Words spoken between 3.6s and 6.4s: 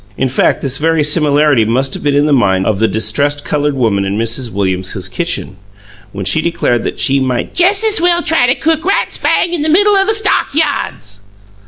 woman in Mrs. Williams's kitchen, when